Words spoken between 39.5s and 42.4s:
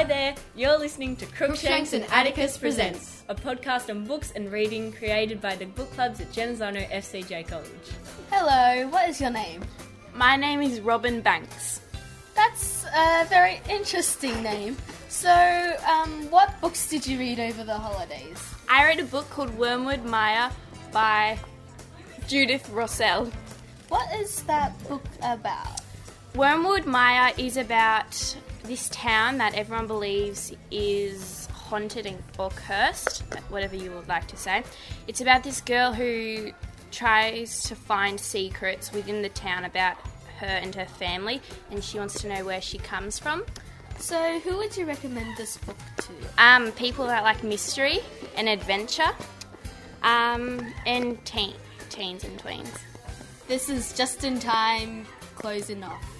about her and her family, and she wants to